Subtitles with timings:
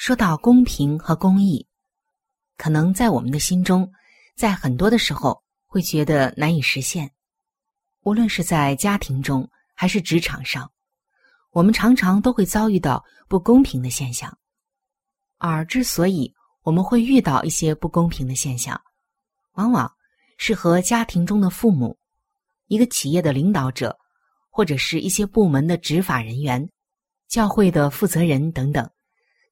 [0.00, 1.68] 说到公平和公义，
[2.56, 3.92] 可能在我们的心中，
[4.34, 7.12] 在很多的时候会觉得难以实现。
[8.00, 10.72] 无论是在家庭中还是职场上，
[11.50, 14.38] 我们常常都会遭遇到不公平的现象。
[15.36, 18.80] 而之所以我们会遇到一些不公平的现象，
[19.52, 19.92] 往往
[20.38, 21.98] 是和家庭中的父母、
[22.68, 23.94] 一个企业的领导者，
[24.48, 26.70] 或者是一些部门的执法人员、
[27.28, 28.90] 教会的负责人等等。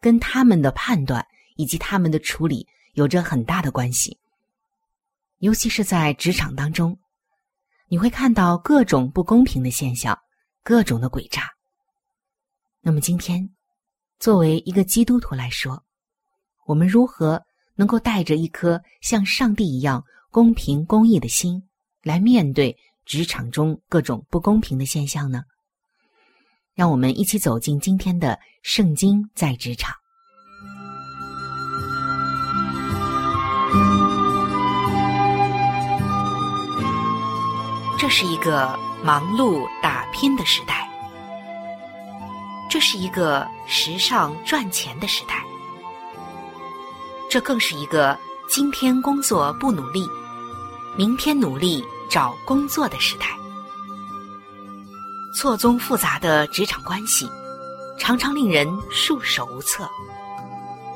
[0.00, 4.18] 跟他们的判断以及他们的处理有着很大的关系，
[5.38, 6.98] 尤其是在职场当中，
[7.88, 10.19] 你会看到各种不公平的现象，
[10.62, 11.50] 各种的诡诈。
[12.81, 13.48] 那么今天，
[14.19, 15.82] 作为一个基督徒来说，
[16.66, 17.42] 我们如何
[17.75, 21.62] 能够带着一颗像上帝一样公平公义的心
[22.03, 25.42] 来面对职场中各种不公平的现象呢？
[26.75, 28.28] 让我们一起走进今天的
[28.70, 29.94] 《圣经在职场》。
[37.98, 40.86] 这是一个忙碌打拼的时代，
[42.68, 45.42] 这是一个时尚赚钱的时代，
[47.30, 48.18] 这更是一个
[48.50, 50.06] 今天工作不努力，
[50.94, 53.28] 明天努力找工作的时代。
[55.34, 57.26] 错综复杂的职场关系，
[57.98, 59.84] 常常令人束手无策；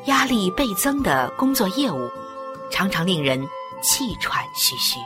[0.06, 2.10] 压力倍增的工作业务，
[2.70, 3.46] 常常令人
[3.82, 4.98] 气喘吁吁。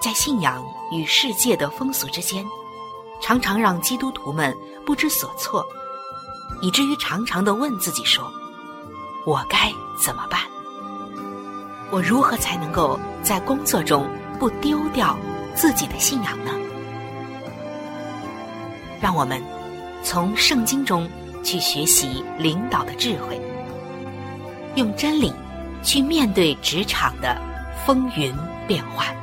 [0.00, 2.44] 在信仰与世界的风俗之间，
[3.20, 5.64] 常常让基督徒们不知所措，
[6.60, 8.32] 以至于常常的问自己说
[9.26, 9.72] ：“我该
[10.02, 10.40] 怎么办？
[11.90, 15.16] 我如何才能够在工作中不丢掉
[15.54, 16.52] 自己的信仰呢？”
[19.00, 19.42] 让我们
[20.02, 21.08] 从圣经中
[21.44, 23.40] 去学习领导的智慧，
[24.74, 25.32] 用真理
[25.82, 27.40] 去面对职场的
[27.86, 28.34] 风云
[28.66, 29.14] 变幻。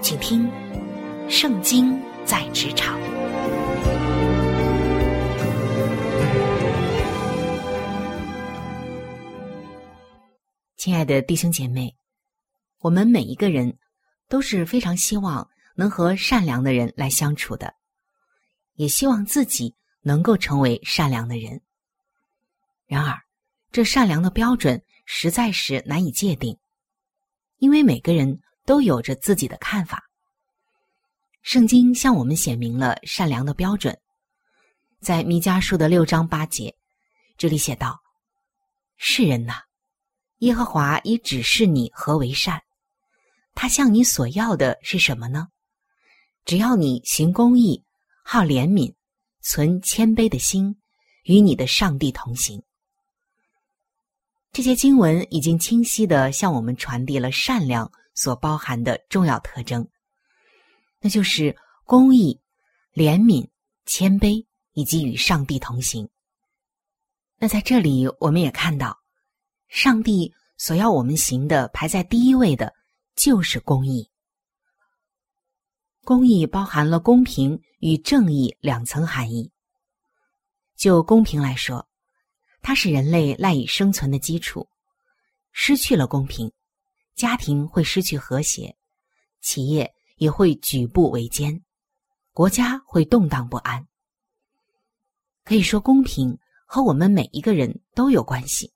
[0.00, 0.48] 请听
[1.28, 2.96] 《圣经在职场》。
[10.76, 11.92] 亲爱的弟兄姐妹，
[12.78, 13.76] 我们每一个人
[14.28, 17.74] 都是非常希望能和善良的人来相处的。
[18.76, 21.60] 也希望自己能够成为善良的人。
[22.86, 23.20] 然而，
[23.72, 26.56] 这善良的标准实在是难以界定，
[27.58, 30.04] 因为每个人都有着自己的看法。
[31.42, 33.98] 圣经向我们显明了善良的标准，
[35.00, 36.76] 在弥迦书的六章八节，
[37.36, 38.00] 这里写道
[38.96, 39.54] ：“世人呐，
[40.38, 42.62] 耶和华已指示你何为善，
[43.54, 45.48] 他向你所要的是什么呢？
[46.44, 47.82] 只要你行公义。”
[48.28, 48.92] 好怜悯，
[49.40, 50.76] 存谦卑的心，
[51.22, 52.60] 与你的上帝同行。
[54.50, 59.88] 这些经文已经清晰的向我们传递了善良所包含的重要特征，
[60.98, 62.40] 那就是公义、
[62.92, 63.48] 怜悯、
[63.84, 66.08] 谦卑以及与上帝同行。
[67.38, 68.98] 那在这里，我们也看到，
[69.68, 72.74] 上帝所要我们行的排在第一位的，
[73.14, 74.10] 就是公义。
[76.06, 79.50] 公义包含了公平与正义两层含义。
[80.76, 81.84] 就公平来说，
[82.62, 84.68] 它是人类赖以生存的基础。
[85.50, 86.52] 失去了公平，
[87.16, 88.76] 家庭会失去和谐，
[89.40, 91.60] 企业也会举步维艰，
[92.32, 93.84] 国家会动荡不安。
[95.42, 98.72] 可以说，公平和我们每一个人都有关系，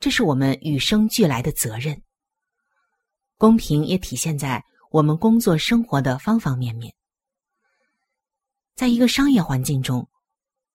[0.00, 2.02] 这是我们与生俱来的责任。
[3.38, 6.94] 公平也体现在我们工作生活的方方面面。
[8.74, 10.08] 在一个商业环境中，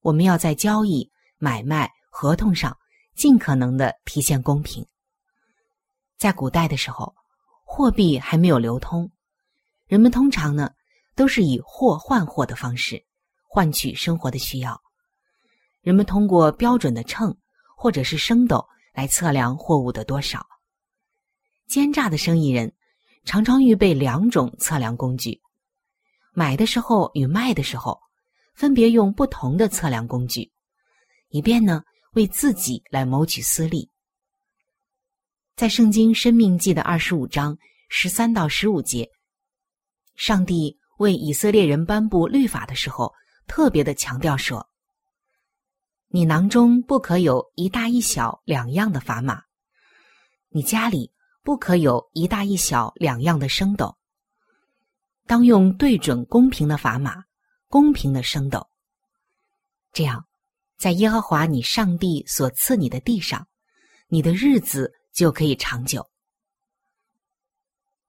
[0.01, 2.77] 我们要在交易、买卖、合同上
[3.15, 4.85] 尽可能的体现公平。
[6.17, 7.13] 在古代的时候，
[7.63, 9.11] 货币还没有流通，
[9.87, 10.71] 人们通常呢
[11.15, 13.03] 都是以货换货的方式。
[13.53, 14.81] 换取生活的需要，
[15.81, 17.37] 人们通过标准的秤
[17.75, 20.47] 或者是升斗来测量货物的多少。
[21.67, 22.73] 奸诈的生意人
[23.23, 25.39] 常常预备两种测量工具，
[26.33, 27.99] 买的时候与卖的时候
[28.53, 30.51] 分别用不同的测量工具，
[31.29, 31.83] 以便呢
[32.13, 33.89] 为自己来谋取私利。
[35.55, 37.57] 在《圣经·生命记》的二十五章
[37.89, 39.09] 十三到十五节，
[40.15, 43.13] 上帝为以色列人颁布律法的时候。
[43.47, 44.65] 特别的强调说
[46.07, 49.41] ：“你囊中不可有一大一小两样的砝码，
[50.47, 51.11] 你家里
[51.43, 53.97] 不可有一大一小两样的升斗。
[55.25, 57.23] 当用对准公平的砝码，
[57.67, 58.67] 公平的升斗。
[59.93, 60.25] 这样，
[60.77, 63.47] 在耶和华你上帝所赐你的地上，
[64.07, 66.09] 你的日子就可以长久。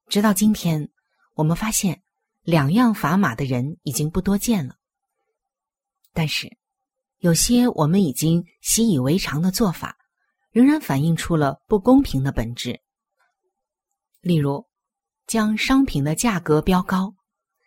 [0.08, 0.90] 直到今天，
[1.34, 2.02] 我们发现
[2.42, 4.76] 两样砝码的人已经不多见了。”
[6.12, 6.58] 但是，
[7.18, 9.96] 有些我们已经习以为常的做法，
[10.50, 12.80] 仍然反映出了不公平的本质。
[14.22, 14.64] 例如，
[15.26, 17.12] 将商品的价格标高，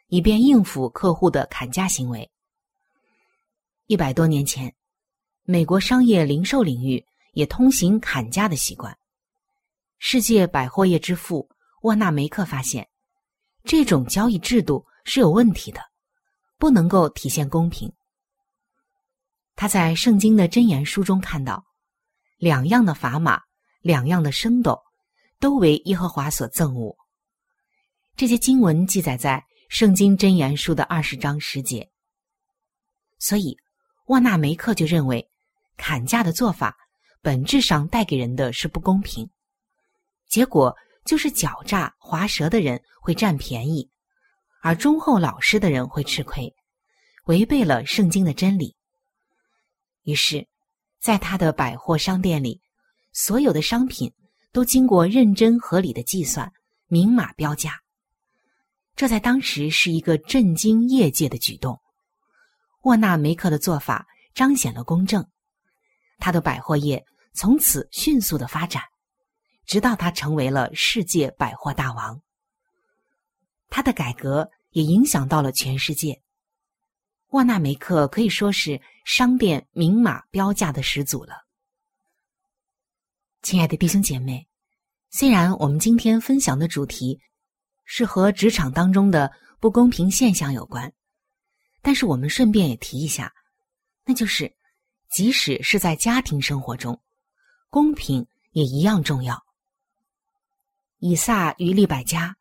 [0.07, 2.31] 以便应付客户的砍价行为。
[3.87, 4.73] 一百多年前，
[5.43, 8.97] 美国商业零售领域也通行砍价的习惯。
[9.99, 11.49] 世界百货业之父
[11.81, 12.87] 沃纳梅克发现，
[13.65, 15.81] 这种交易制度是有问题的，
[16.57, 17.91] 不能够体现公平。
[19.57, 21.65] 他在圣经的箴言书中看到，
[22.37, 23.41] 两样的砝码，
[23.81, 24.81] 两样的升斗，
[25.39, 26.95] 都为耶和华所憎恶。
[28.15, 31.89] 这些经文记载在圣经箴言书的二十章十节。
[33.17, 33.57] 所以，
[34.07, 35.29] 沃纳梅克就认为，
[35.77, 36.75] 砍价的做法
[37.21, 39.29] 本质上带给人的是不公平，
[40.27, 43.89] 结果就是狡诈滑舌的人会占便宜，
[44.61, 46.53] 而忠厚老实的人会吃亏，
[47.25, 48.75] 违背了圣经的真理。
[50.03, 50.47] 于是，
[50.99, 52.61] 在他的百货商店里，
[53.11, 54.13] 所有的商品
[54.55, 56.49] 都经过认真合理的计算，
[56.87, 57.81] 明码标价。
[58.95, 61.77] 这在当时是一个震惊业界的举动。
[62.83, 65.27] 沃纳梅克的做法彰显了公正，
[66.19, 67.03] 他的百货业
[67.33, 68.81] 从此迅速的发展，
[69.65, 72.21] 直到他成为了世界百货大王。
[73.69, 76.21] 他的改革也影响到了全世界。
[77.31, 81.44] 沃纳梅克可以说是商店明码标价的始祖了。
[83.45, 84.47] 亲爱的弟兄姐妹，
[85.11, 87.21] 虽然我们今天分享的主题
[87.83, 90.91] 是和职场当中的不公平现象有关，
[91.83, 93.31] 但是我们顺便也提一下，
[94.03, 94.51] 那就是
[95.11, 96.99] 即使是在家庭生活中，
[97.69, 99.39] 公平也一样重要。
[100.97, 102.35] 以撒与利百加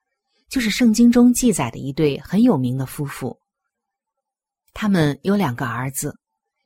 [0.48, 3.38] 就是圣经中记载的一对很有名的夫妇。
[4.72, 6.18] 他们有两个儿子，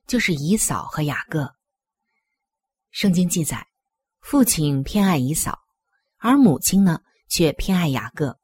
[0.07, 1.53] 就是以扫和雅各。
[2.93, 3.67] 圣经记载，
[4.31, 5.59] 父亲偏爱以扫，
[6.19, 8.39] 而母亲呢却偏爱雅各。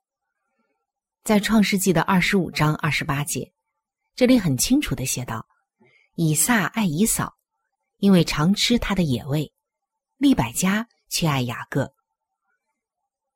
[1.23, 3.53] 在创世纪的二十五章二十八节，
[4.17, 5.47] 这里很清楚的写道：
[6.15, 7.35] 以撒爱以扫，
[7.99, 9.53] 因为常吃他的野味；
[10.17, 11.93] 利百加却爱雅各。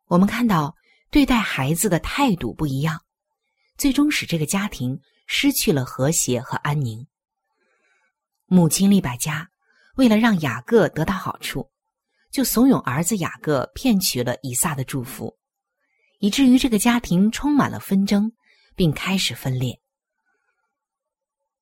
[0.07, 0.75] 我们看到
[1.11, 3.03] 对待孩子的态度不一样，
[3.77, 4.99] 最终使这个家庭。
[5.27, 7.07] 失去了和谐和安宁。
[8.47, 9.51] 母亲利百加
[9.97, 11.71] 为了让雅各得到好处，
[12.31, 15.37] 就怂恿儿子雅各骗取了以撒的祝福，
[16.19, 18.31] 以至于这个家庭充满了纷争，
[18.75, 19.81] 并开始分裂。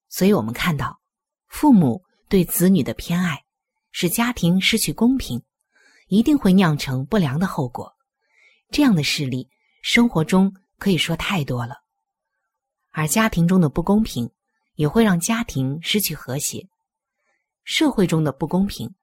[0.09, 1.01] 所以我们看到，
[1.49, 3.45] 父母对子女的偏爱，
[3.93, 5.43] 使家庭失去公平，
[6.09, 7.95] 一定会酿成不良的后果。
[8.71, 9.49] 这样的事例，
[9.83, 11.77] 生活中可以说太多了。
[12.93, 14.31] 而家庭中的不公平，
[14.75, 16.67] 也会让家庭失去和谐；
[17.63, 18.95] 社会中的不公平，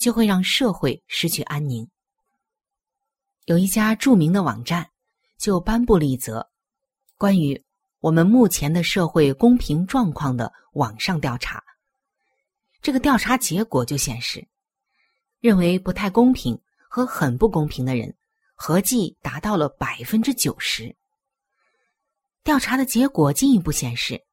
[0.00, 1.86] 就会让社会失去安宁。
[3.44, 4.90] 有一家著名的网站
[5.36, 6.48] 就颁布了一则
[7.18, 7.62] 关于
[8.00, 11.62] 我们目前的社会公平状况的网上调查。
[12.80, 14.48] 这个调查结果就显示，
[15.38, 18.16] 认为不太公平和很不公平的人
[18.54, 20.96] 合计达到了百分之九十。
[22.42, 24.24] 调查的结果进一步显示，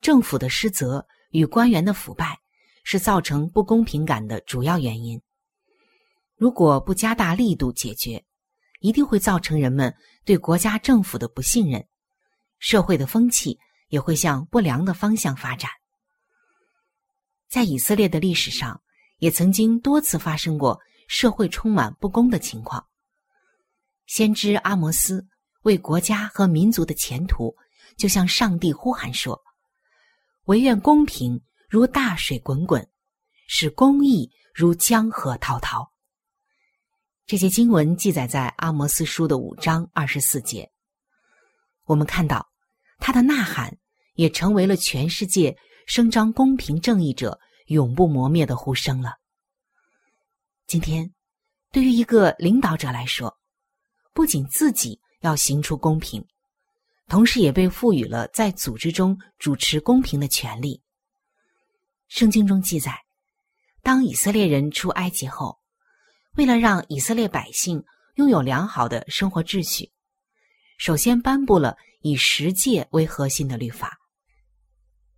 [0.00, 2.40] 政府的失责与官员的腐败
[2.90, 5.20] 是造成不公平感的主要原因。
[6.36, 8.24] 如果不加大力度解决，
[8.80, 11.86] 一定会造成人们对国家政府的不信任，
[12.58, 15.70] 社会的风气也会向不良的方向发展。
[17.46, 18.80] 在以色列的历史上，
[19.18, 22.82] 也曾经多次发生过社会充满不公的情况。
[24.06, 25.26] 先知阿摩斯
[25.60, 27.54] 为国家和民族的前途，
[27.98, 29.38] 就向上帝呼喊说
[30.48, 31.38] ：“唯愿公平
[31.68, 32.88] 如大水滚滚，
[33.46, 35.92] 使公义如江河滔滔。”
[37.26, 40.70] 这些经文记载在阿摩斯书的五章二十四节。
[41.84, 42.48] 我们看到，
[42.98, 43.76] 他的呐喊
[44.14, 45.56] 也成为了全世界。
[45.86, 49.14] 声张公平正义者永不磨灭的呼声了。
[50.66, 51.10] 今天，
[51.72, 53.34] 对于一个领导者来说，
[54.12, 56.22] 不仅自己要行出公平，
[57.08, 60.82] 同时也被赋予了在组织中主持公平的权利。
[62.08, 62.98] 圣经中记载，
[63.82, 65.58] 当以色列人出埃及后，
[66.36, 67.84] 为了让以色列百姓
[68.16, 69.92] 拥有良好的生活秩序，
[70.76, 73.98] 首先颁布了以十诫为核心的律法，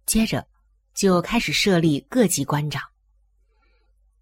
[0.07, 0.47] 接着。
[0.93, 2.83] 就开始设立各级官长。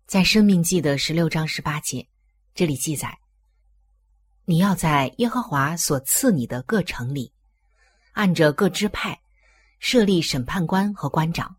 [0.07, 2.07] 在《生命记》的十六章十八节，
[2.55, 3.19] 这里记载：
[4.45, 7.33] 你要在耶和华所赐你的各城里，
[8.13, 9.19] 按着各支派
[9.81, 11.57] 设立审判官和官长，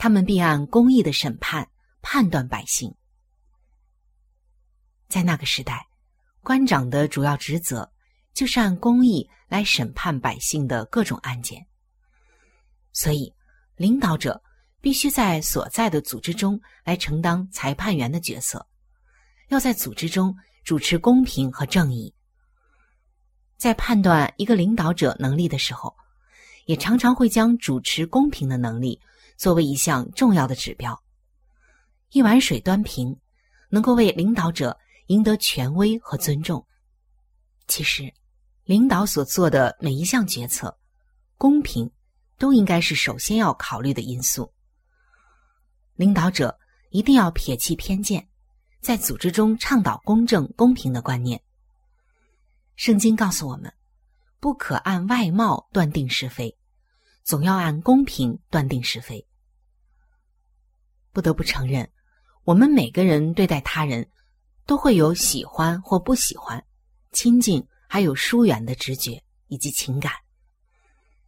[0.00, 1.68] 他们必按公义的审判
[2.00, 2.90] 判断百姓。
[5.08, 5.86] 在那个时代，
[6.40, 7.92] 官长的主要职责
[8.32, 11.66] 就是按公义来审判百姓的各种案件，
[12.92, 13.34] 所以。
[13.76, 14.42] 领导者
[14.82, 18.66] 必须在所在的组织中来承担裁判员的角色，
[19.48, 22.14] 要在组织中主持公平和正义。
[23.56, 25.96] 在判断一个领导者能力的时候，
[26.66, 29.00] 也常常会将主持公平的能力
[29.40, 31.02] 作为一项重要的指标。
[32.10, 33.18] 一碗水端平，
[33.70, 36.66] 能够为领导者赢得权威和尊重。
[37.66, 38.12] 其实，
[38.64, 40.78] 领导所做的每一项决策，
[41.38, 41.90] 公平。
[42.40, 44.50] 都应该是首先要考虑的因素。
[45.94, 48.26] 领导者一定要撇弃偏见，
[48.80, 51.42] 在组织中倡导公正公平的观念。
[52.76, 53.70] 圣经告诉我们，
[54.40, 56.56] 不可按外貌断定是非，
[57.24, 59.26] 总要按公平断定是非。
[61.12, 61.90] 不得不承认，
[62.44, 64.08] 我们每个人对待他人，
[64.66, 66.64] 都会有喜欢或不喜欢、
[67.12, 70.12] 亲近还有疏远的直觉以及情感。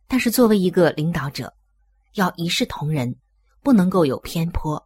[0.06, 1.52] 但是，作为一个领导者，
[2.14, 3.16] 要一视同仁，
[3.62, 4.82] 不能够有偏颇，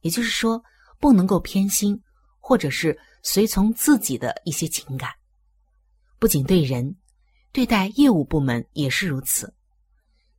[0.00, 0.62] 也就是说，
[0.98, 2.00] 不能够偏心，
[2.40, 5.10] 或者是随从自己的一些情感。
[6.18, 6.96] 不仅对人，
[7.52, 9.54] 对待业务部门也是如此。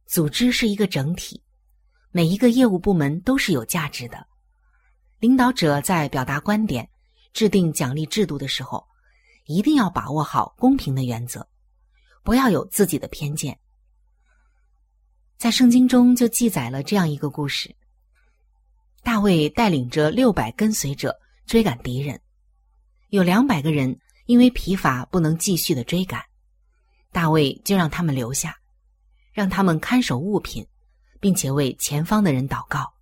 [0.07, 1.41] 组织是一个整体，
[2.15, 4.23] 每一个业务部门都是有价值的。
[5.17, 6.87] 领导者在表达观点、
[7.33, 8.85] 制定奖励制度的时候，
[9.47, 11.47] 一定要把握好公平的原则，
[12.21, 13.57] 不要有自己的偏见。
[15.39, 17.75] 在圣经中就记载了这样一个故事：
[19.01, 22.21] 大卫带领着六百跟随者追赶敌人，
[23.09, 26.23] 有两百个人因为疲乏不能继续的追赶，
[27.11, 28.55] 大卫就让他们留下，
[29.31, 30.63] 让他们看守物品，
[31.23, 32.93] 并且为前方的人祷告。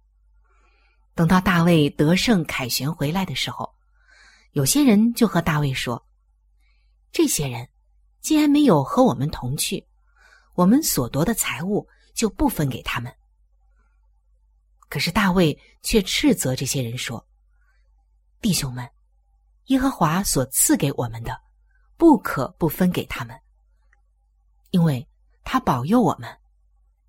[1.15, 3.73] 等到大卫得胜凯旋回来的时候，
[4.51, 6.05] 有些人就和大卫说
[7.11, 7.67] ：“这些人
[8.19, 9.87] 既然没有和我们同去，
[10.53, 13.11] 我们所夺的财物。”就不分给他们。
[14.89, 17.25] 可是大卫却斥责这些人说
[18.41, 18.87] ：“弟兄们，
[19.67, 21.41] 耶和华所赐给我们的，
[21.95, 23.39] 不可不分给他们，
[24.71, 25.07] 因为
[25.45, 26.29] 他保佑我们，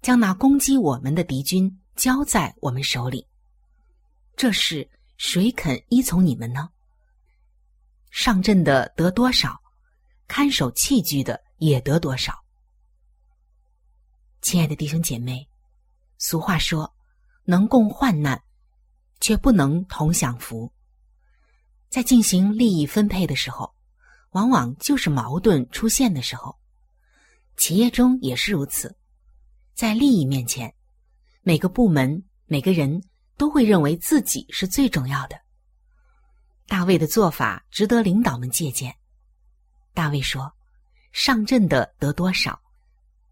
[0.03, 3.27] 将那攻击我们的敌军交在我们手里。
[4.37, 6.69] 这事谁肯依从你们呢？
[8.11, 9.59] 上阵的得多少，
[10.27, 12.37] 看守器具的也得多少。”
[14.43, 15.49] 亲爱的弟兄姐妹，
[16.19, 16.93] 俗话说
[17.47, 18.43] ：“能共患难，
[19.21, 20.71] 却不能同享福。”
[21.89, 23.73] 在进行利益分配的时候，
[24.31, 26.59] 往往就是矛盾出现的时候。
[27.57, 28.97] 企业中也是如此，
[29.75, 30.75] 在利益面前，
[31.43, 33.03] 每个部门、每个人
[33.37, 35.41] 都会认为自己是最重要的。
[36.69, 38.95] 大卫的做法值得领导们借鉴。
[39.95, 40.53] 大卫说
[41.13, 42.61] ：“上阵的得多少？”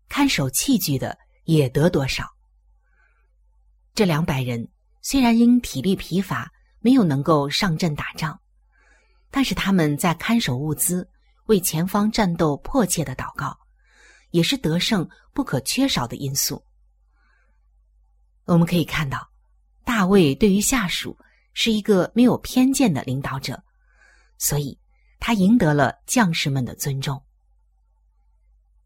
[0.08, 2.28] 看守器具的也得多少？
[3.94, 4.68] 这两百人
[5.02, 8.40] 虽然因体力疲乏没有能够上阵打仗，
[9.30, 11.08] 但是他们在看守物资、
[11.46, 13.56] 为前方战斗迫切的祷告，
[14.30, 16.64] 也是得胜不可缺少的因素。
[18.44, 19.30] 我们可以看到，
[19.84, 21.16] 大卫对于下属
[21.52, 23.62] 是一个没有偏见的领导者，
[24.38, 24.78] 所以
[25.18, 27.22] 他赢得了将士们的尊重。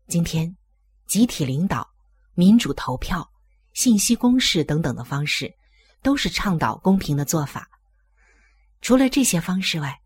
[0.07, 0.55] 今天，
[1.07, 1.89] 集体领导、
[2.35, 3.27] 民主投票、
[3.73, 5.55] 信息公示等等的方式，
[6.03, 7.69] 都是倡导公平的做法。
[8.83, 9.99] 除了这些方式外，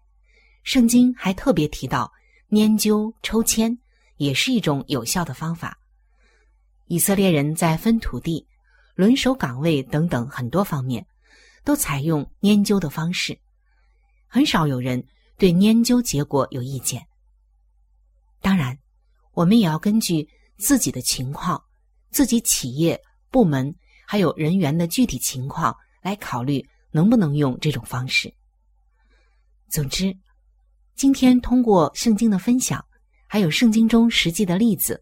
[0.63, 2.13] 圣经还特别提到
[2.51, 3.77] 拈阄抽签
[4.19, 5.79] 也是一种有效的方法。
[6.85, 8.47] 以色列人在分土地。
[8.95, 11.07] 轮守岗位等等很多方面，
[11.63, 13.39] 都采用研究的方式，
[14.27, 15.07] 很少有人
[15.37, 17.07] 对研究结果有意见。
[18.41, 18.77] 当然，
[19.35, 21.63] 我们也要根据自己的情况、
[22.11, 23.73] 自己企业部门
[24.05, 25.73] 还有人员的具体情况
[26.03, 26.61] 来考虑
[26.91, 28.35] 能不能用这种方式。
[29.69, 30.13] 总之，
[30.97, 32.85] 今天通过圣经的分享，
[33.31, 35.01] 还有圣经中实际的例子，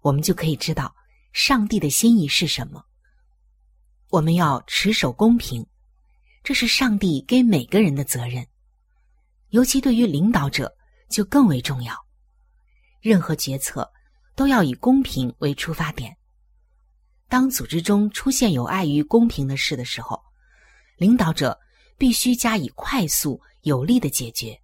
[0.00, 0.94] 我们就可以知道
[1.32, 2.84] 上帝的心意是什么。
[4.10, 5.64] 我们要持守公平，
[6.42, 8.44] 这是上帝给每个人的责任，
[9.50, 10.70] 尤其对于领导者
[11.08, 11.94] 就更为重要。
[13.00, 13.90] 任何决策
[14.34, 16.16] 都要以公平为出发点。
[17.28, 20.20] 当组织中出现有碍于公平的事的时候，
[20.98, 21.58] 领导者
[21.96, 24.60] 必须加以快速有力的解决。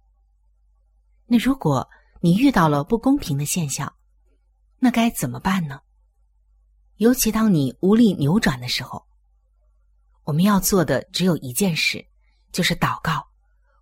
[1.25, 1.87] 那如果
[2.19, 3.93] 你遇到了不公平的现象，
[4.77, 5.81] 那该怎么办呢？
[6.97, 9.05] 尤其当你无力扭转的时候。
[10.25, 12.05] 我们要做的只有一件事，
[12.51, 13.27] 就是祷告，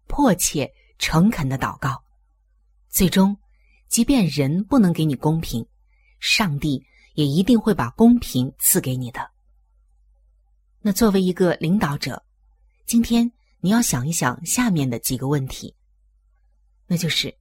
[0.08, 2.02] 迫切、诚恳的祷告。
[2.88, 3.38] 最终，
[3.90, 5.68] 即便人不能给你公平，
[6.20, 9.30] 上帝也一定会把公平赐给你的。
[10.80, 12.24] 那作为一个领导者，
[12.86, 13.30] 今天
[13.60, 15.76] 你要想一想下面的几个问题，
[16.86, 17.37] 那就是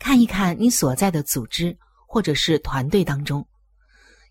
[0.00, 1.76] 看一看你所在的组织
[2.08, 3.46] 或者是团队当中，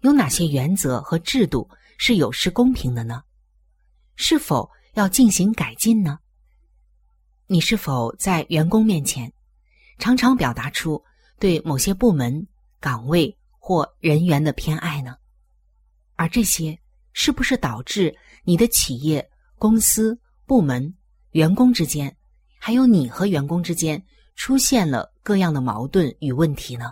[0.01, 3.21] 有哪些原则和制度是有失公平的呢？
[4.15, 6.17] 是否要进行改进呢？
[7.45, 9.32] 你是否在员工面前
[9.99, 11.01] 常常表达出
[11.39, 12.47] 对某些部门、
[12.79, 15.15] 岗位或人员的偏爱呢？
[16.15, 16.77] 而这些
[17.13, 19.29] 是不是导致你的企业、
[19.60, 20.95] 公司、部门、
[21.32, 22.17] 员工之间，
[22.58, 24.03] 还有你和员工之间
[24.36, 26.92] 出现了各样的矛盾与问题呢？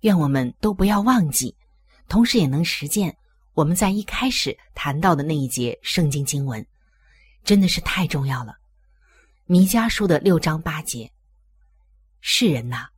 [0.00, 1.56] 愿我们都不要忘记，
[2.06, 3.16] 同时也能实践。
[3.54, 6.62] 我们在一开始谈到的那一节圣经经文，
[7.42, 8.58] 真的是太重要了。
[9.46, 11.10] 弥迦书的六章八节，
[12.20, 12.88] 世人呐，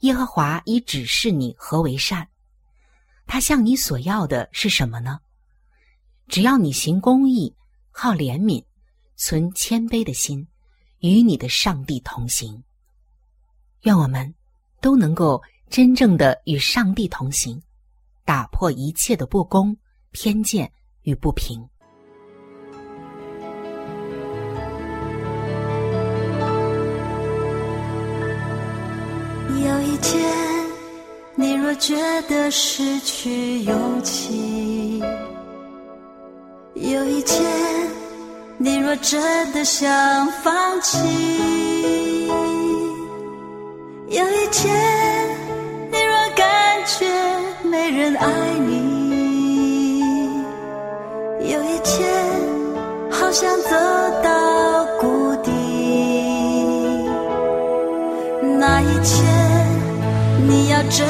[0.00, 2.26] 耶和华已指示你何为善，
[3.24, 5.20] 他向你所要的是什么呢？
[6.26, 7.54] 只要你行公义，
[7.92, 8.64] 好怜悯，
[9.14, 10.44] 存谦卑的心，
[10.98, 12.60] 与你的上帝同行。
[13.84, 14.34] 愿我们
[14.80, 17.60] 都能够真正的与上帝同行。
[18.24, 19.76] 打破一切的不公、
[20.10, 20.70] 偏见
[21.02, 21.60] 与不平。
[29.62, 30.34] 有一天，
[31.34, 35.02] 你若觉得失去勇气；
[36.74, 37.44] 有一天，
[38.56, 40.98] 你若真的想放弃；
[44.14, 44.72] 有一天，
[45.90, 46.46] 你若感
[46.86, 47.04] 觉……
[47.68, 48.28] 没人爱
[48.64, 50.28] 你，
[51.40, 52.08] 有一天
[53.10, 53.70] 好想走
[54.22, 55.50] 到谷底，
[58.56, 59.26] 那一天
[60.46, 61.04] 你要真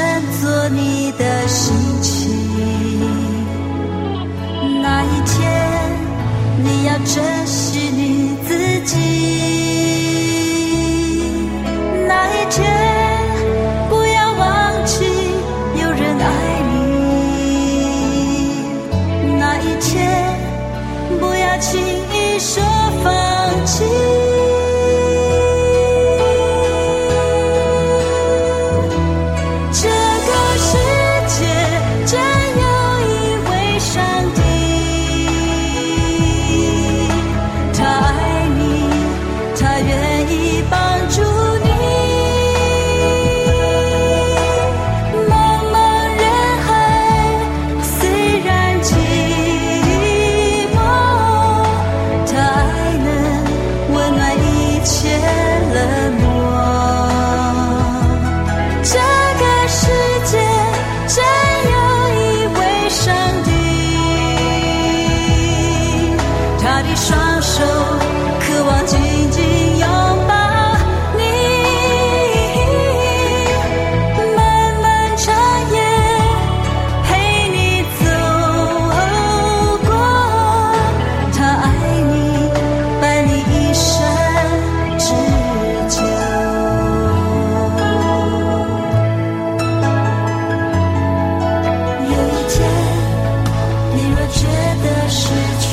[94.37, 94.41] 觉
[94.83, 95.29] 得失
[95.61, 95.65] 去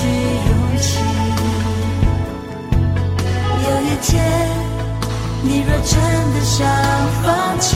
[0.49, 0.99] 勇气，
[3.65, 4.09] 有一天，
[5.41, 5.97] 你若真
[6.33, 6.57] 的想
[7.23, 7.75] 放弃，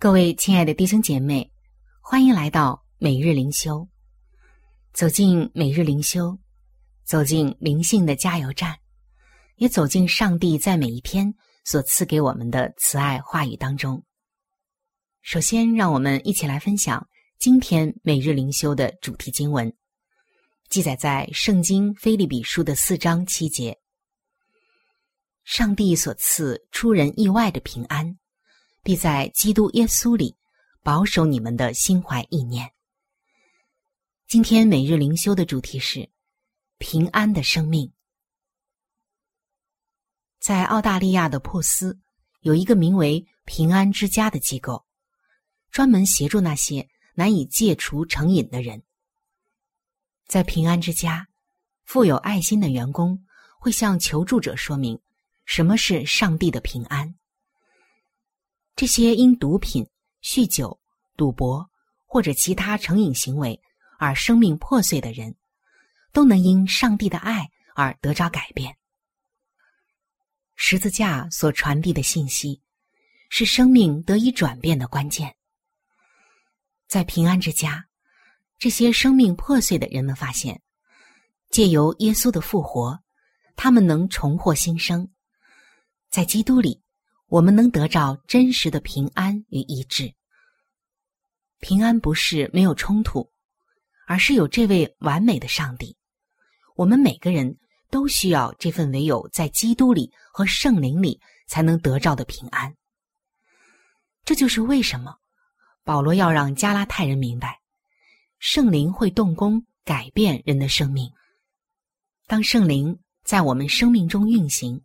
[0.00, 1.52] 各位亲爱的弟兄姐妹，
[2.00, 3.86] 欢迎来到每日灵修。
[4.94, 6.38] 走进每日灵修，
[7.04, 8.78] 走进灵性的加油站，
[9.56, 11.34] 也走进上帝在每一天
[11.66, 14.02] 所赐给我们的慈爱话语当中。
[15.20, 17.06] 首先，让我们一起来分享
[17.38, 19.70] 今天每日灵修的主题经文，
[20.70, 23.76] 记载在《圣经·菲利比书》的四章七节。
[25.44, 28.16] 上帝所赐出人意外的平安。
[28.82, 30.36] 必在基督耶稣里
[30.82, 32.72] 保守你们的心怀意念。
[34.26, 36.08] 今天每日灵修的主题是
[36.78, 37.92] 平安的生命。
[40.38, 41.98] 在澳大利亚的珀斯
[42.40, 44.86] 有一个名为“平安之家”的机构，
[45.70, 48.82] 专门协助那些难以戒除成瘾的人。
[50.26, 51.28] 在平安之家，
[51.84, 53.26] 富有爱心的员工
[53.58, 54.98] 会向求助者说明
[55.44, 57.14] 什么是上帝的平安。
[58.80, 59.86] 这些因毒品、
[60.22, 60.80] 酗酒、
[61.14, 61.70] 赌博
[62.06, 63.60] 或者其他成瘾行为
[63.98, 65.36] 而生命破碎的人，
[66.14, 68.74] 都能因上帝的爱而得着改变。
[70.56, 72.62] 十字架所传递的信息，
[73.28, 75.36] 是生命得以转变的关键。
[76.88, 77.86] 在平安之家，
[78.58, 80.62] 这些生命破碎的人们发现，
[81.50, 82.98] 借由耶稣的复活，
[83.56, 85.06] 他们能重获新生。
[86.08, 86.80] 在基督里。
[87.30, 90.12] 我们能得到真实的平安与医治。
[91.60, 93.30] 平安不是没有冲突，
[94.08, 95.96] 而是有这位完美的上帝。
[96.74, 97.56] 我们每个人
[97.88, 102.74] 都需要这份唯有在基督里和圣灵里才能得到的平安。
[104.24, 105.14] 这就是为什么
[105.84, 107.60] 保罗要让加拉太人明白，
[108.40, 111.08] 圣灵会动工改变人的生命。
[112.26, 114.82] 当圣灵在我们生命中运行，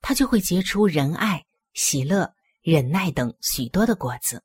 [0.00, 4.42] 它就会结出仁爱、喜乐、忍耐等许多的果子。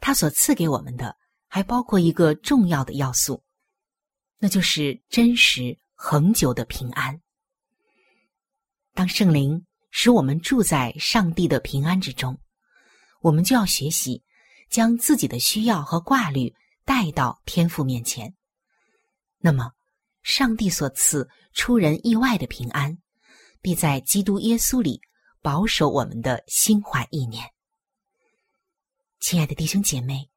[0.00, 3.42] 他所赐给我们的还包括一个重要的要素，
[4.38, 7.20] 那就是真实恒久的平安。
[8.94, 12.38] 当圣灵使我们住在上帝的平安之中，
[13.20, 14.22] 我们就要学习
[14.68, 18.34] 将自己的需要和挂虑带到天父面前。
[19.38, 19.72] 那么，
[20.22, 22.98] 上帝所赐出人意外的平安，
[23.60, 25.00] 必在基督耶稣里
[25.42, 27.44] 保守我们的心怀意念。
[29.20, 30.30] 亲爱的弟兄姐妹，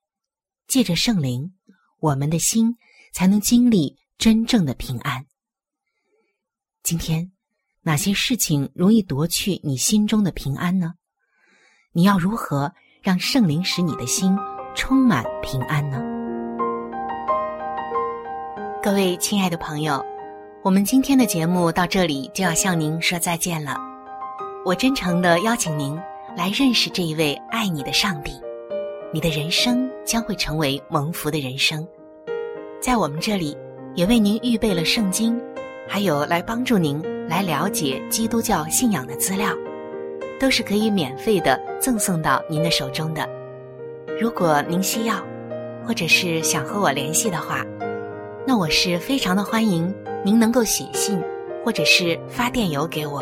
[0.67, 1.53] 借着圣灵，
[1.99, 2.77] 我们的心
[3.11, 5.25] 才能经历真正的平安。
[6.83, 7.31] 今天，
[7.81, 10.95] 哪些事情容易夺去你心中的平安呢？
[11.91, 14.35] 你要如何让圣灵使你的心
[14.75, 16.01] 充满平安呢？
[18.81, 20.03] 各位亲爱的朋友，
[20.61, 23.92] 我们今天的节目到这里就要向您说再见了。
[24.65, 25.99] 我真诚的邀请您
[26.37, 28.31] 来认识这一位爱你的上帝。
[29.11, 31.85] 你的人生将会成为蒙福的人生，
[32.79, 33.57] 在我们这里
[33.93, 35.37] 也为您预备了圣经，
[35.85, 39.49] 还有来帮助您来了解基督教信仰的资料，
[40.39, 43.27] 都是可以免费的赠送到您的手中的。
[44.17, 45.21] 如果您需要，
[45.85, 47.65] 或者是想和我联系的话，
[48.47, 51.21] 那我是非常的欢迎您能够写信
[51.65, 53.21] 或者是发电邮给我。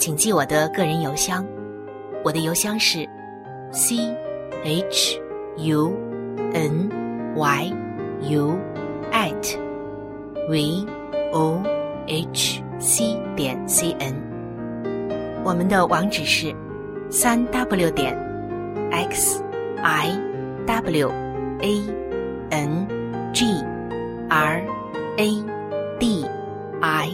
[0.00, 1.46] 请记我的个人邮箱，
[2.24, 3.06] 我的邮箱是
[3.70, 4.16] c。
[4.62, 5.18] h
[5.56, 5.96] u
[6.52, 6.90] n
[7.34, 7.72] y
[8.28, 8.58] u
[9.10, 9.58] at
[10.48, 10.86] v
[11.32, 11.62] o
[12.06, 14.14] h c 点 c n，
[15.44, 16.54] 我们的网址是
[17.10, 18.14] 三 w 点
[18.90, 19.42] x
[19.82, 20.10] i
[20.66, 21.10] w
[21.60, 21.82] a
[22.50, 22.86] n
[23.32, 23.46] g
[24.28, 24.62] r
[25.16, 25.44] a
[25.98, 26.26] d
[26.82, 27.10] i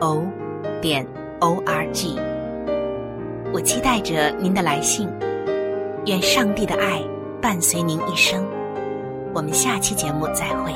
[0.00, 0.26] o
[0.80, 1.06] 点
[1.40, 2.18] o r g，
[3.52, 5.08] 我期待着您的来信。
[6.06, 7.02] 愿上帝的爱
[7.40, 8.46] 伴随您一生。
[9.34, 10.72] 我们下期节目再会。